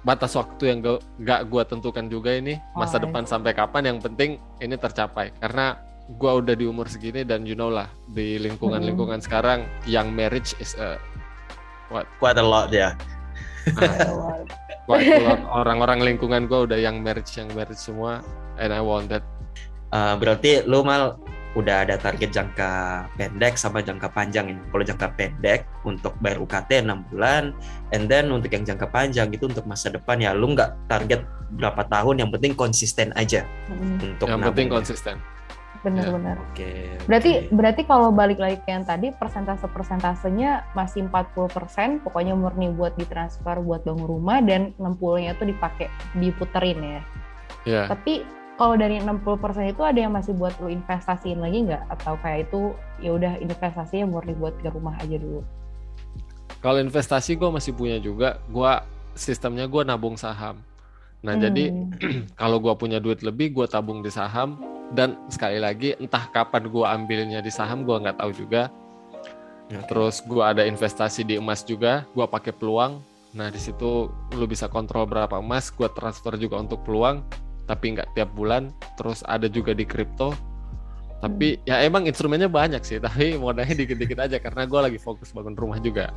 batas 0.00 0.32
waktu 0.32 0.72
yang 0.72 0.78
gak, 0.80 1.04
gak 1.20 1.40
gue 1.52 1.62
tentukan 1.68 2.08
juga 2.08 2.32
ini 2.32 2.56
masa 2.72 2.96
Oh, 2.96 3.04
depan 3.04 3.28
sampai 3.28 3.52
kapan. 3.52 3.92
Yang 3.92 4.08
penting 4.08 4.30
ini 4.64 4.74
tercapai. 4.80 5.36
Karena 5.36 5.76
gue 6.08 6.32
udah 6.40 6.54
di 6.56 6.64
umur 6.64 6.88
segini 6.88 7.20
dan 7.22 7.44
you 7.44 7.52
know 7.52 7.68
lah 7.68 7.86
di 8.10 8.40
lingkungan-lingkungan 8.40 9.20
sekarang 9.20 9.68
yang 9.84 10.08
marriage 10.10 10.56
is 10.58 10.72
a 10.80 10.96
Quite 12.18 12.38
a 12.38 12.46
lot 12.46 12.72
ya. 12.72 12.94
ah, 13.76 14.40
quite 14.88 15.06
a 15.06 15.20
lot. 15.20 15.40
orang-orang 15.60 16.00
lingkungan 16.00 16.48
gue 16.48 16.70
udah 16.70 16.78
yang 16.80 17.04
marriage 17.04 17.34
yang 17.36 17.50
marriage 17.52 17.78
semua 17.82 18.24
and 18.56 18.72
I 18.72 18.80
want 18.80 19.10
that 19.12 19.22
Eh, 19.90 20.14
berarti 20.22 20.62
lu 20.70 20.86
mal 20.86 21.18
udah 21.58 21.82
ada 21.82 21.98
target 21.98 22.30
jangka 22.30 22.70
pendek 23.18 23.58
sama 23.58 23.82
jangka 23.82 24.06
panjang 24.14 24.54
ini. 24.54 24.60
Kalau 24.70 24.84
jangka 24.86 25.08
pendek 25.18 25.66
untuk 25.82 26.14
bayar 26.22 26.38
UKT 26.38 26.86
6 26.86 27.10
bulan, 27.10 27.50
and 27.90 28.06
then 28.06 28.30
untuk 28.30 28.54
yang 28.54 28.62
jangka 28.62 28.86
panjang 28.86 29.34
itu 29.34 29.50
untuk 29.50 29.66
masa 29.66 29.90
depan 29.90 30.22
ya 30.22 30.30
lu 30.30 30.54
nggak 30.54 30.86
target 30.86 31.26
berapa 31.58 31.82
tahun, 31.90 32.22
yang 32.22 32.30
penting 32.30 32.54
konsisten 32.54 33.10
aja 33.18 33.42
Mm, 33.70 34.14
untuk 34.14 34.26
yang 34.30 34.42
penting 34.42 34.70
konsisten 34.70 35.18
Benar-benar. 35.80 36.36
Oke. 36.52 37.00
Berarti 37.08 37.48
oke. 37.48 37.56
berarti 37.56 37.82
kalau 37.88 38.12
balik 38.12 38.36
lagi 38.36 38.60
ke 38.60 38.68
yang 38.68 38.84
tadi 38.84 39.16
persentase 39.16 39.64
persentasenya 39.64 40.76
masih 40.76 41.08
40% 41.08 42.04
pokoknya 42.04 42.36
murni 42.36 42.68
buat 42.68 42.92
ditransfer 43.00 43.64
buat 43.64 43.80
bangun 43.88 44.04
rumah 44.04 44.44
dan 44.44 44.76
60-nya 44.76 45.40
itu 45.40 45.44
dipakai 45.48 45.88
diputerin 46.20 46.78
ya. 46.84 47.02
ya 47.64 47.82
Tapi 47.88 48.39
kalau 48.60 48.76
dari 48.76 49.00
60% 49.00 49.72
itu 49.72 49.80
ada 49.80 49.96
yang 50.04 50.12
masih 50.12 50.36
buat 50.36 50.52
lu 50.60 50.68
investasiin 50.68 51.40
lagi 51.40 51.64
nggak? 51.64 51.80
Atau 51.96 52.20
kayak 52.20 52.52
itu 52.52 52.76
ya 53.00 53.16
udah 53.16 53.40
investasinya 53.40 54.04
murni 54.04 54.36
buat 54.36 54.52
ke 54.60 54.68
rumah 54.68 55.00
aja 55.00 55.16
dulu. 55.16 55.40
kalau 56.60 56.76
investasi 56.76 57.40
gue 57.40 57.48
masih 57.48 57.72
punya 57.72 57.96
juga. 57.96 58.36
Gue 58.52 58.68
sistemnya 59.16 59.64
gue 59.64 59.80
nabung 59.80 60.20
saham. 60.20 60.60
Nah 61.24 61.40
jadi 61.40 61.72
Hmm. 61.72 62.28
kalau 62.40 62.60
gue 62.60 62.68
punya 62.76 63.00
duit 63.00 63.24
lebih 63.24 63.56
gue 63.56 63.64
tabung 63.64 64.04
di 64.04 64.12
saham. 64.12 64.60
Dan 64.92 65.16
sekali 65.32 65.56
lagi 65.56 65.96
entah 65.96 66.28
kapan 66.28 66.68
gue 66.68 66.84
ambilnya 66.84 67.40
di 67.40 67.48
saham 67.48 67.88
gue 67.88 67.96
nggak 67.96 68.20
tahu 68.20 68.36
juga. 68.36 68.68
Terus 69.88 70.20
gue 70.20 70.44
ada 70.44 70.68
investasi 70.68 71.24
di 71.24 71.40
emas 71.40 71.64
juga 71.64 72.04
gue 72.12 72.28
pakai 72.28 72.52
peluang. 72.52 73.00
Nah 73.32 73.48
di 73.48 73.56
situ 73.56 74.12
lu 74.36 74.44
bisa 74.44 74.68
kontrol 74.68 75.08
berapa 75.08 75.40
emas 75.40 75.72
gue 75.72 75.88
transfer 75.96 76.36
juga 76.36 76.60
untuk 76.60 76.84
peluang 76.84 77.24
tapi 77.66 77.96
nggak 77.96 78.16
tiap 78.16 78.30
bulan. 78.36 78.70
Terus 78.96 79.24
ada 79.26 79.48
juga 79.50 79.74
di 79.76 79.84
kripto. 79.84 80.32
Tapi 81.20 81.60
ya 81.68 81.84
emang 81.84 82.08
instrumennya 82.08 82.48
banyak 82.48 82.80
sih 82.80 82.96
tapi 83.04 83.36
modalnya 83.36 83.76
dikit-dikit 83.76 84.18
aja 84.20 84.36
karena 84.40 84.64
gue 84.64 84.80
lagi 84.80 84.98
fokus 85.00 85.32
bangun 85.32 85.56
rumah 85.56 85.80
juga. 85.80 86.12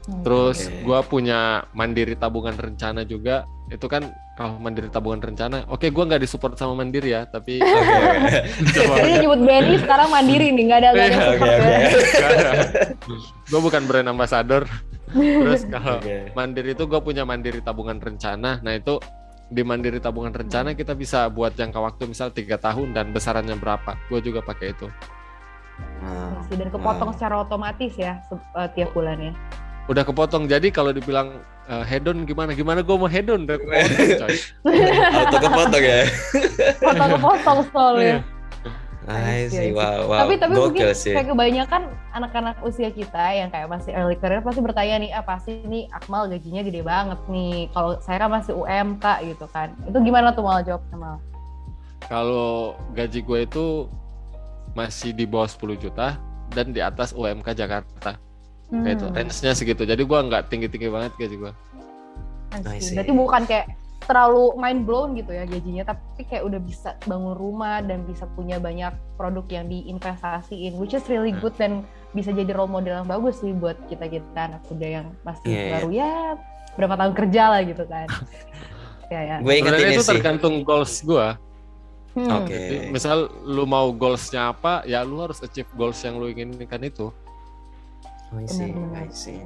Hmm. 0.00 0.24
terus 0.24 0.64
Oke. 0.64 0.80
gue 0.80 1.00
punya 1.12 1.68
mandiri 1.76 2.16
tabungan 2.16 2.56
rencana 2.56 3.04
juga. 3.04 3.44
Itu 3.68 3.84
kan 3.86 4.08
kalau 4.40 4.56
mandiri 4.56 4.88
tabungan 4.88 5.20
rencana 5.20 5.68
oke 5.68 5.84
gue 5.84 6.04
nggak 6.08 6.24
disupport 6.24 6.56
sama 6.56 6.80
mandiri 6.80 7.12
ya 7.12 7.28
tapi 7.28 7.60
Tadi 7.60 9.20
nyebut 9.20 9.44
BNI 9.44 9.76
sekarang 9.84 10.08
mandiri 10.08 10.48
nih 10.56 10.64
nggak 10.64 10.78
ada 10.80 10.88
nggak 10.96 11.06
ada 11.12 11.18
support 11.20 11.50
oke, 11.52 11.60
ya. 11.60 11.78
gue 13.52 13.60
bukan 13.60 13.82
brand 13.84 14.08
ambassador. 14.08 14.64
Terus 15.44 15.66
kalau 15.66 15.98
Oke. 15.98 16.30
mandiri 16.38 16.72
itu 16.72 16.84
gue 16.86 17.00
punya 17.02 17.26
mandiri 17.26 17.60
tabungan 17.60 17.98
rencana. 17.98 18.62
Nah 18.62 18.72
itu 18.78 18.96
di 19.50 19.66
mandiri 19.66 19.98
tabungan 19.98 20.30
rencana 20.30 20.72
kita 20.72 20.94
bisa 20.94 21.26
buat 21.26 21.58
jangka 21.58 21.74
waktu 21.76 22.06
misal 22.06 22.30
tiga 22.30 22.54
tahun 22.54 22.94
dan 22.94 23.10
besarannya 23.10 23.58
berapa 23.58 23.98
gue 24.08 24.20
juga 24.22 24.40
pakai 24.40 24.72
itu 24.72 24.86
Wow. 26.04 26.44
Masih 26.44 26.60
dan 26.60 26.68
kepotong 26.68 27.10
secara 27.16 27.40
otomatis 27.40 27.92
ya 27.96 28.20
eh, 28.30 28.68
tiap 28.76 28.92
bulannya. 28.92 29.32
udah 29.88 30.04
kepotong 30.04 30.44
jadi 30.44 30.68
kalau 30.68 30.92
dibilang 30.92 31.40
eh, 31.66 31.84
hedon 31.88 32.28
gimana 32.28 32.52
gimana 32.52 32.84
gue 32.84 32.96
mau 33.00 33.08
hedon 33.08 33.48
udah 33.48 33.56
kepotong 33.56 33.96
coy 34.20 34.36
Auto 35.08 35.36
kepotong 35.40 35.82
ya. 35.82 36.00
Potong 36.78 37.10
kepotong 37.16 37.58
soalnya. 37.72 38.16
I 39.08 39.48
see, 39.48 39.56
see. 39.56 39.58
I 39.58 39.70
see. 39.70 39.72
Wow, 39.72 40.12
wow. 40.12 40.20
tapi 40.24 40.34
tapi 40.36 40.52
mungkin 40.52 40.84
Gokil 40.84 40.92
sih. 40.92 41.14
kayak 41.16 41.32
kebanyakan 41.32 41.82
anak-anak 42.12 42.56
usia 42.60 42.92
kita 42.92 43.24
yang 43.32 43.48
kayak 43.48 43.68
masih 43.72 43.96
early 43.96 44.16
career 44.20 44.44
pasti 44.44 44.60
bertanya 44.60 44.96
nih 45.00 45.10
ah 45.16 45.24
pasti 45.24 45.64
nih 45.64 45.88
Akmal 45.96 46.28
gajinya 46.28 46.60
gede 46.60 46.82
banget 46.84 47.20
nih. 47.32 47.72
Kalau 47.72 47.96
saya 48.04 48.16
kan 48.20 48.30
masih 48.30 48.52
UMK 48.52 49.06
gitu 49.24 49.46
kan. 49.48 49.72
Itu 49.88 49.98
gimana 50.04 50.36
tuh 50.36 50.44
mal? 50.44 50.60
Jawabnya 50.60 50.96
mal. 51.00 51.16
Kalau 52.08 52.76
gaji 52.92 53.20
gue 53.24 53.38
itu 53.48 53.66
masih 54.76 55.16
di 55.16 55.24
bawah 55.24 55.48
10 55.48 55.80
juta 55.80 56.20
dan 56.52 56.76
di 56.76 56.84
atas 56.84 57.16
UMK 57.16 57.56
Jakarta. 57.56 58.20
Kayak 58.70 59.02
itu 59.02 59.06
Hmm, 59.06 59.16
range-nya 59.18 59.52
segitu. 59.56 59.82
Jadi 59.82 60.02
gue 60.06 60.18
nggak 60.30 60.46
tinggi-tinggi 60.46 60.88
banget 60.92 61.12
gaji 61.18 61.36
gue 61.40 61.52
berarti 62.58 63.12
bukan 63.14 63.42
kayak 63.46 63.66
terlalu 64.10 64.58
mind 64.58 64.82
blown 64.82 65.14
gitu 65.14 65.30
ya 65.30 65.46
gajinya 65.46 65.86
tapi 65.86 66.26
kayak 66.26 66.42
udah 66.42 66.58
bisa 66.58 66.98
bangun 67.04 67.32
rumah 67.32 67.78
dan 67.78 68.02
bisa 68.02 68.26
punya 68.34 68.58
banyak 68.58 68.90
produk 69.14 69.46
yang 69.48 69.66
diinvestasiin 69.66 70.74
which 70.74 70.90
is 70.90 71.06
really 71.06 71.30
Hmm. 71.30 71.38
good 71.40 71.54
dan 71.54 71.72
bisa 72.10 72.34
jadi 72.34 72.50
role 72.50 72.66
model 72.66 72.98
yang 72.98 73.06
bagus 73.06 73.38
sih 73.38 73.54
buat 73.54 73.78
kita 73.86 74.10
kita 74.10 74.50
anak 74.50 74.66
muda 74.66 74.86
yang 74.90 75.06
masih 75.22 75.46
Iya, 75.46 75.54
iya. 75.56 75.70
baru 75.72 75.88
ya 75.88 76.10
berapa 76.74 76.94
tahun 76.96 77.14
kerja 77.14 77.42
lah 77.48 77.60
gitu 77.62 77.84
kan 77.86 78.06
ya 79.14 79.20
ya 79.22 79.36
Gue 79.38 79.54
ini 79.56 79.68
itu 79.94 80.02
sih. 80.02 80.10
tergantung 80.10 80.60
goals 80.60 81.00
gue 81.00 81.26
Hmm. 82.10 82.42
Oke. 82.42 82.50
Jadi, 82.50 82.76
misal 82.90 83.30
lu 83.46 83.62
mau 83.64 83.94
goalsnya 83.94 84.50
apa 84.50 84.82
ya 84.82 85.06
lu 85.06 85.22
harus 85.22 85.38
achieve 85.40 85.70
goals 85.78 86.02
yang 86.02 86.18
lu 86.18 86.26
inginkan 86.26 86.82
itu 86.82 87.14
I 88.34 88.50
see. 88.50 88.74
I 88.92 89.06
see. 89.10 89.38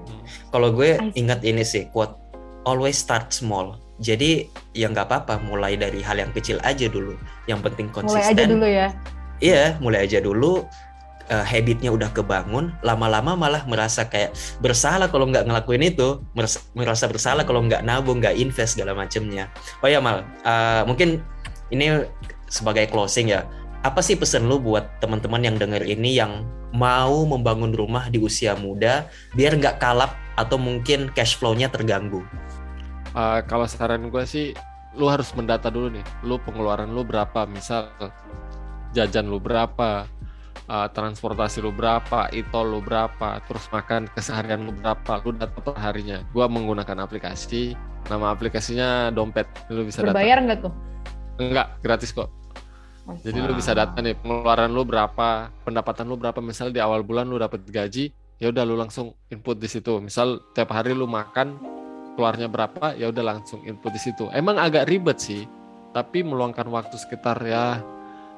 Kalau 0.49 0.73
gue 0.73 0.97
ingat 1.13 1.45
ini 1.45 1.61
sih 1.61 1.89
quote 1.89 2.17
always 2.65 2.97
start 2.97 3.37
small. 3.37 3.77
Jadi 4.03 4.51
ya 4.75 4.91
nggak 4.91 5.07
apa-apa 5.07 5.39
mulai 5.47 5.79
dari 5.79 6.03
hal 6.03 6.19
yang 6.19 6.35
kecil 6.35 6.59
aja 6.67 6.91
dulu. 6.91 7.15
Yang 7.47 7.61
penting 7.71 7.87
konsisten. 7.95 8.19
mulai 8.19 8.35
aja 8.35 8.45
dulu 8.47 8.67
ya 8.67 8.89
Iya, 9.43 9.65
mulai 9.83 10.07
aja 10.07 10.19
dulu. 10.23 10.65
Eh, 11.25 11.41
habitnya 11.41 11.89
udah 11.89 12.13
kebangun, 12.13 12.77
lama-lama 12.85 13.33
malah 13.33 13.65
merasa 13.65 14.05
kayak 14.05 14.37
bersalah 14.61 15.09
kalau 15.09 15.25
nggak 15.25 15.49
ngelakuin 15.49 15.81
itu, 15.81 16.21
merasa, 16.37 16.61
merasa 16.77 17.09
bersalah 17.09 17.49
kalau 17.49 17.65
nggak 17.65 17.81
nabung, 17.81 18.21
nggak 18.21 18.37
invest 18.37 18.77
segala 18.77 18.93
macemnya. 18.93 19.49
Oh 19.81 19.89
ya 19.89 20.05
mal, 20.05 20.21
eh, 20.45 20.83
mungkin 20.85 21.25
ini 21.73 22.05
sebagai 22.53 22.93
closing 22.93 23.33
ya. 23.33 23.49
Apa 23.81 24.05
sih 24.05 24.21
pesan 24.21 24.53
lu 24.53 24.61
buat 24.61 25.01
teman-teman 25.01 25.41
yang 25.41 25.57
denger 25.57 25.89
ini 25.89 26.13
yang 26.13 26.45
mau 26.77 27.25
membangun 27.25 27.73
rumah 27.73 28.13
di 28.13 28.21
usia 28.21 28.53
muda 28.53 29.09
biar 29.33 29.57
nggak 29.57 29.81
kalap 29.81 30.13
atau 30.37 30.61
mungkin 30.61 31.09
cash 31.17 31.41
flow-nya 31.41 31.73
terganggu? 31.73 32.21
Uh, 33.15 33.41
kalau 33.47 33.65
saran 33.71 34.11
gue 34.11 34.25
sih 34.27 34.51
lu 34.99 35.07
harus 35.07 35.31
mendata 35.39 35.71
dulu 35.71 35.91
nih 35.91 36.03
lu 36.27 36.35
pengeluaran 36.43 36.91
lu 36.91 37.07
berapa. 37.07 37.47
Misal 37.47 37.95
jajan 38.91 39.31
lu 39.31 39.39
berapa 39.39 40.07
uh, 40.67 40.89
transportasi 40.91 41.63
lu 41.63 41.71
berapa 41.75 42.31
itol 42.35 42.79
lu 42.79 42.81
berapa 42.83 43.43
terus 43.47 43.67
makan 43.71 44.11
keseharian 44.15 44.67
lu 44.67 44.75
berapa 44.75 45.23
lu 45.27 45.35
data 45.35 45.59
per 45.59 45.75
harinya 45.79 46.23
gua 46.31 46.47
menggunakan 46.47 47.03
aplikasi 47.03 47.75
nama 48.11 48.35
aplikasinya 48.35 49.11
dompet. 49.15 49.47
Lu 49.71 49.87
bisa 49.87 50.03
data. 50.03 50.15
Berbayar 50.15 50.39
nggak 50.45 50.59
tuh? 50.63 50.73
Enggak 51.39 51.67
gratis 51.83 52.11
kok. 52.11 52.31
Jadi 53.05 53.37
lu 53.37 53.53
bisa 53.53 53.77
data 53.77 54.01
nih 54.01 54.17
pengeluaran 54.17 54.73
lu 54.73 54.83
berapa 54.83 55.53
pendapatan 55.63 56.09
lu 56.09 56.17
berapa. 56.17 56.41
Misal 56.41 56.73
di 56.73 56.81
awal 56.81 57.05
bulan 57.05 57.29
lu 57.29 57.37
dapat 57.37 57.63
gaji 57.69 58.11
ya 58.41 58.51
udah 58.51 58.65
lu 58.67 58.75
langsung 58.75 59.15
input 59.29 59.61
di 59.61 59.69
situ. 59.69 60.01
Misal 60.01 60.41
tiap 60.57 60.73
hari 60.73 60.97
lu 60.97 61.05
makan 61.05 61.75
keluarnya 62.15 62.47
berapa 62.47 62.95
ya 62.95 63.11
udah 63.11 63.25
langsung 63.35 63.63
input 63.67 63.91
di 63.95 64.01
situ. 64.01 64.31
Emang 64.31 64.59
agak 64.59 64.87
ribet 64.87 65.19
sih 65.19 65.47
tapi 65.95 66.27
meluangkan 66.27 66.67
waktu 66.71 66.99
sekitar 66.99 67.39
ya 67.47 67.79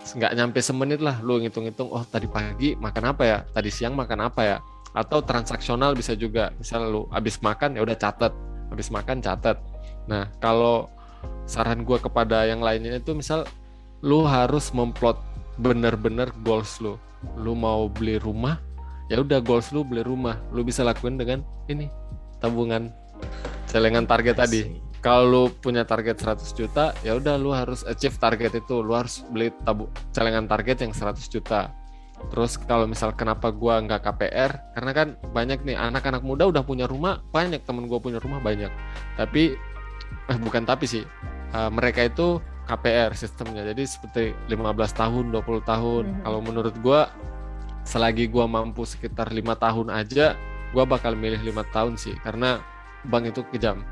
nggak 0.07 0.33
nyampe 0.37 0.61
semenit 0.61 1.01
lah 1.01 1.19
lu 1.25 1.41
ngitung-ngitung 1.41 1.89
oh 1.89 2.05
tadi 2.05 2.29
pagi 2.29 2.77
makan 2.77 3.17
apa 3.17 3.23
ya 3.25 3.39
tadi 3.53 3.71
siang 3.73 3.95
makan 3.95 4.29
apa 4.29 4.43
ya. 4.45 4.59
Atau 4.97 5.21
transaksional 5.21 5.93
bisa 5.93 6.17
juga 6.17 6.53
misal 6.57 6.89
lu 6.89 7.05
habis 7.13 7.37
makan 7.45 7.77
ya 7.77 7.85
udah 7.85 7.97
catat 7.97 8.33
habis 8.73 8.89
makan 8.91 9.23
catat 9.23 9.61
nah 10.07 10.31
kalau 10.39 10.87
saran 11.47 11.83
gue 11.83 11.99
kepada 11.99 12.47
yang 12.47 12.63
lainnya 12.63 12.99
itu 12.99 13.15
misal 13.15 13.47
lu 14.01 14.27
harus 14.27 14.71
memplot 14.73 15.21
bener-bener 15.61 16.29
goals 16.45 16.81
lu. 16.81 16.97
Lu 17.41 17.57
mau 17.57 17.89
beli 17.89 18.21
rumah 18.21 18.61
ya 19.13 19.21
udah 19.21 19.41
goals 19.41 19.73
lu 19.73 19.85
beli 19.85 20.05
rumah. 20.05 20.39
Lu 20.53 20.63
bisa 20.63 20.85
lakuin 20.85 21.17
dengan 21.17 21.43
ini 21.67 21.89
tabungan 22.39 22.93
celengan 23.77 24.09
target 24.09 24.41
tadi. 24.41 24.61
Asik. 24.65 24.81
Kalau 25.05 25.23
lu 25.29 25.43
punya 25.61 25.85
target 25.85 26.19
100 26.19 26.51
juta, 26.57 26.91
ya 27.05 27.15
udah 27.15 27.37
lu 27.37 27.53
harus 27.53 27.85
achieve 27.85 28.17
target 28.17 28.59
itu. 28.59 28.81
Lu 28.81 28.97
harus 28.97 29.23
beli 29.29 29.53
tabu 29.63 29.93
celengan 30.17 30.49
target 30.49 30.83
yang 30.83 30.97
100 30.97 31.29
juta. 31.29 31.71
Terus 32.33 32.57
kalau 32.57 32.89
misal 32.89 33.13
kenapa 33.13 33.53
gua 33.53 33.79
nggak 33.85 34.01
KPR? 34.03 34.51
Karena 34.73 34.93
kan 34.97 35.09
banyak 35.37 35.63
nih 35.69 35.77
anak-anak 35.77 36.25
muda 36.25 36.49
udah 36.49 36.65
punya 36.65 36.89
rumah, 36.89 37.21
banyak 37.29 37.61
temen 37.69 37.87
gua 37.87 38.01
punya 38.01 38.17
rumah 38.19 38.41
banyak. 38.41 38.73
Tapi 39.21 39.53
eh 40.33 40.39
bukan 40.41 40.65
tapi 40.65 40.89
sih. 40.89 41.05
eh, 41.55 41.71
mereka 41.71 42.03
itu 42.03 42.43
KPR 42.67 43.15
sistemnya. 43.15 43.63
Jadi 43.63 43.87
seperti 43.87 44.35
15 44.51 44.91
tahun, 44.91 45.31
20 45.31 45.63
tahun. 45.63 46.05
Mhm. 46.11 46.21
Kalau 46.27 46.41
menurut 46.43 46.75
gua 46.83 47.07
selagi 47.87 48.27
gua 48.27 48.51
mampu 48.51 48.83
sekitar 48.83 49.31
lima 49.31 49.55
tahun 49.55 49.95
aja, 49.95 50.35
gua 50.75 50.83
bakal 50.83 51.15
milih 51.15 51.39
lima 51.47 51.63
tahun 51.71 51.95
sih 51.95 52.19
karena 52.27 52.59
bank 53.09 53.31
itu 53.33 53.41
kejam. 53.55 53.83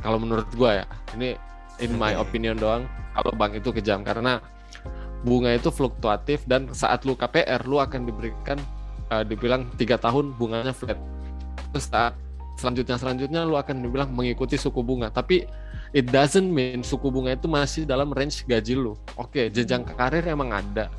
Kalau 0.00 0.18
menurut 0.20 0.46
gua 0.54 0.82
ya, 0.82 0.86
ini 1.18 1.34
in 1.82 1.94
my 1.96 2.14
opinion 2.18 2.58
doang. 2.58 2.86
Kalau 3.18 3.32
bank 3.34 3.58
itu 3.58 3.74
kejam 3.74 4.06
karena 4.06 4.38
bunga 5.26 5.50
itu 5.50 5.74
fluktuatif 5.74 6.46
dan 6.46 6.70
saat 6.70 7.02
lu 7.02 7.18
KPR 7.18 7.66
lu 7.66 7.82
akan 7.82 8.06
diberikan 8.06 8.58
eh, 9.10 9.24
dibilang 9.26 9.66
tiga 9.74 9.98
tahun 9.98 10.38
bunganya 10.38 10.70
flat. 10.70 10.98
Terus 11.74 11.90
saat 11.90 12.14
selanjutnya 12.58 12.98
selanjutnya 12.98 13.40
lu 13.46 13.54
akan 13.58 13.82
dibilang 13.82 14.10
mengikuti 14.14 14.54
suku 14.54 14.82
bunga. 14.82 15.10
Tapi 15.10 15.46
it 15.94 16.10
doesn't 16.10 16.46
mean 16.46 16.82
suku 16.86 17.08
bunga 17.08 17.34
itu 17.34 17.46
masih 17.50 17.82
dalam 17.86 18.14
range 18.14 18.46
gaji 18.46 18.74
lu. 18.78 18.94
Oke, 19.18 19.48
jenjang 19.48 19.86
karir 19.98 20.26
emang 20.26 20.54
ada, 20.54 20.90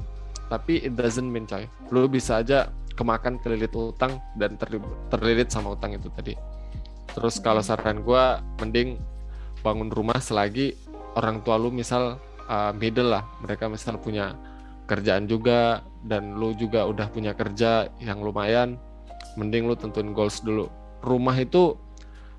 tapi 0.48 0.84
it 0.84 0.96
doesn't 0.96 1.28
mean 1.28 1.48
coy. 1.48 1.68
Lu 1.92 2.08
bisa 2.08 2.42
aja 2.42 2.72
kemakan 3.00 3.40
kelilit 3.40 3.72
utang 3.72 4.20
dan 4.36 4.60
terli- 4.60 4.84
terlilit 5.08 5.48
sama 5.48 5.76
utang 5.76 5.96
itu 5.96 6.12
tadi. 6.12 6.36
Terus 7.18 7.42
kalau 7.42 7.64
saran 7.64 8.02
gua 8.06 8.44
mending 8.62 9.00
bangun 9.60 9.92
rumah 9.92 10.20
selagi 10.24 10.76
orang 11.20 11.44
tua 11.44 11.60
lu 11.60 11.74
misal 11.74 12.22
uh, 12.48 12.72
middle 12.76 13.12
lah, 13.12 13.24
mereka 13.44 13.68
misal 13.68 14.00
punya 14.00 14.36
kerjaan 14.90 15.30
juga 15.30 15.86
dan 16.02 16.34
lu 16.40 16.58
juga 16.58 16.90
udah 16.90 17.08
punya 17.14 17.38
kerja 17.38 17.92
yang 18.02 18.26
lumayan, 18.26 18.80
mending 19.38 19.70
lu 19.70 19.78
tentuin 19.78 20.16
goals 20.16 20.42
dulu. 20.42 20.66
Rumah 21.06 21.38
itu 21.38 21.78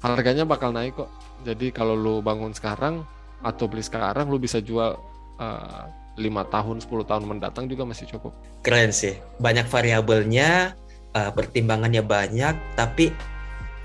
harganya 0.02 0.42
bakal 0.48 0.74
naik 0.74 0.98
kok. 0.98 1.10
Jadi 1.46 1.72
kalau 1.72 1.94
lu 1.96 2.20
bangun 2.20 2.52
sekarang 2.52 3.06
atau 3.40 3.64
beli 3.70 3.80
sekarang 3.80 4.28
lu 4.28 4.36
bisa 4.36 4.60
jual 4.60 4.98
uh, 5.40 5.84
tahun 6.20 6.76
10 6.84 6.90
tahun 7.08 7.24
mendatang 7.24 7.70
juga 7.70 7.88
masih 7.88 8.10
cukup. 8.10 8.34
Keren 8.60 8.92
sih. 8.92 9.16
Banyak 9.40 9.70
variabelnya, 9.72 10.76
uh, 11.16 11.30
pertimbangannya 11.32 12.04
banyak, 12.04 12.76
tapi 12.76 13.14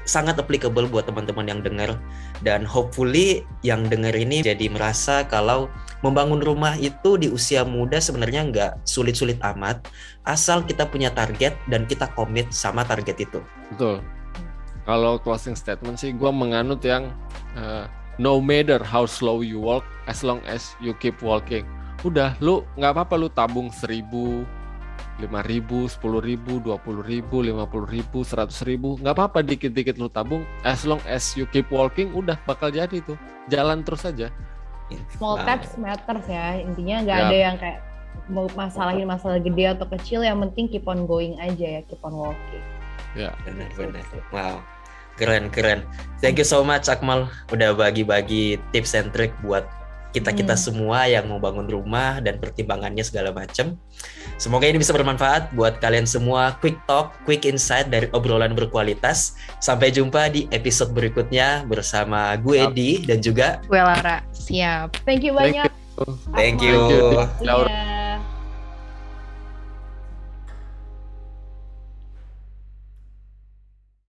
sangat 0.05 0.37
applicable 0.37 0.85
buat 0.87 1.09
teman-teman 1.09 1.49
yang 1.49 1.61
dengar 1.65 1.97
dan 2.45 2.61
hopefully 2.61 3.41
yang 3.65 3.85
dengar 3.89 4.13
ini 4.13 4.45
jadi 4.45 4.69
merasa 4.69 5.25
kalau 5.25 5.67
membangun 6.05 6.39
rumah 6.39 6.77
itu 6.77 7.17
di 7.17 7.27
usia 7.33 7.65
muda 7.65 7.97
sebenarnya 7.97 8.41
nggak 8.53 8.71
sulit-sulit 8.85 9.41
amat 9.41 9.81
asal 10.29 10.61
kita 10.61 10.85
punya 10.85 11.09
target 11.09 11.57
dan 11.69 11.89
kita 11.89 12.05
komit 12.13 12.49
sama 12.53 12.85
target 12.85 13.25
itu. 13.25 13.41
Betul. 13.73 14.05
Kalau 14.85 15.17
closing 15.17 15.57
statement 15.57 15.97
sih 15.97 16.13
gue 16.13 16.29
menganut 16.29 16.85
yang 16.85 17.09
uh, 17.57 17.89
no 18.21 18.37
matter 18.37 18.79
how 18.79 19.09
slow 19.09 19.41
you 19.41 19.57
walk 19.57 19.83
as 20.05 20.21
long 20.21 20.39
as 20.45 20.77
you 20.77 20.93
keep 21.01 21.17
walking. 21.25 21.65
Udah, 22.05 22.37
lu 22.37 22.61
nggak 22.77 22.93
apa-apa 22.93 23.15
lu 23.17 23.27
tabung 23.33 23.73
seribu, 23.73 24.45
lima 25.15 25.39
ribu, 25.47 25.87
sepuluh 25.87 26.19
ribu, 26.19 26.59
dua 26.59 26.75
puluh 26.75 26.99
ribu, 26.99 27.39
lima 27.39 27.63
puluh 27.63 27.87
ribu, 27.87 28.27
seratus 28.27 28.67
ribu, 28.67 28.99
nggak 28.99 29.15
apa-apa 29.15 29.39
dikit-dikit 29.47 29.95
lu 29.95 30.11
tabung. 30.11 30.43
As 30.67 30.83
long 30.83 30.99
as 31.07 31.23
you 31.39 31.47
keep 31.47 31.71
walking, 31.71 32.11
udah 32.11 32.35
bakal 32.43 32.67
jadi 32.67 32.99
tuh. 32.99 33.15
Jalan 33.47 33.87
terus 33.87 34.03
aja. 34.03 34.27
Small 35.17 35.39
Wow. 35.39 35.43
steps 35.47 35.69
matters 35.79 36.25
ya. 36.27 36.59
Intinya 36.59 36.95
nggak 37.07 37.19
ada 37.25 37.35
yang 37.35 37.55
kayak 37.55 37.79
mau 38.27 38.45
masalahin 38.53 39.07
masalah 39.07 39.39
gede 39.39 39.71
atau 39.71 39.87
kecil 39.97 40.25
yang 40.25 40.41
penting 40.49 40.67
keep 40.67 40.85
on 40.85 41.07
going 41.07 41.39
aja 41.39 41.79
ya, 41.79 41.81
keep 41.87 42.01
on 42.03 42.13
walking. 42.13 42.63
Ya. 43.15 43.31
Benar-benar. 43.47 44.03
Wow. 44.35 44.59
Keren, 45.15 45.47
keren. 45.47 45.87
Thank 46.19 46.43
you 46.43 46.47
so 46.47 46.59
much 46.59 46.91
Akmal 46.91 47.31
udah 47.47 47.71
bagi-bagi 47.71 48.59
tips 48.75 48.91
and 48.99 49.15
trick 49.15 49.31
buat 49.47 49.63
kita-kita 50.15 50.55
Hmm. 50.55 50.63
semua 50.71 51.03
yang 51.11 51.27
mau 51.27 51.43
bangun 51.43 51.67
rumah 51.67 52.23
dan 52.23 52.39
pertimbangannya 52.39 53.03
segala 53.03 53.35
macam. 53.35 53.75
Semoga 54.39 54.71
ini 54.71 54.79
bisa 54.79 54.95
bermanfaat 54.95 55.51
buat 55.51 55.83
kalian 55.83 56.07
semua. 56.07 56.55
Quick 56.63 56.79
talk, 56.87 57.11
quick 57.27 57.43
insight 57.43 57.91
dari 57.91 58.07
obrolan 58.15 58.55
berkualitas. 58.55 59.35
Sampai 59.59 59.91
jumpa 59.91 60.31
di 60.31 60.47
episode 60.55 60.95
berikutnya 60.95 61.67
bersama 61.67 62.31
gue 62.39 62.63
Siap. 62.63 62.71
Edi 62.71 62.91
dan 63.03 63.19
juga 63.19 63.59
Gue 63.67 63.83
Lara. 63.83 64.23
Siap. 64.31 65.03
Thank 65.03 65.27
you 65.27 65.35
Thank 65.35 65.59
banyak. 65.59 65.71
thank 66.31 66.63
you. 66.63 66.79
Thank 66.87 67.41
you. 67.43 67.47
Laura. 67.47 67.67
Iya. 67.67 67.94